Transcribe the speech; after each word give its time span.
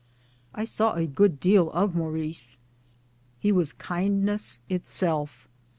I 0.55 0.63
saw 0.63 0.95
a 0.95 1.05
good 1.05 1.39
deal 1.39 1.69
of 1.73 1.93
Maurice. 1.93 2.57
He 3.39 3.51
was 3.51 3.71
kindness 3.71 4.59
itself. 4.67 5.47